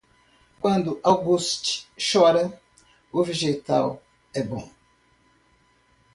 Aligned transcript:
Quando 0.59 0.99
August 1.03 1.85
chora, 1.99 2.59
o 3.11 3.23
vegetal 3.23 4.01
é 4.33 4.41
bom. 4.41 4.67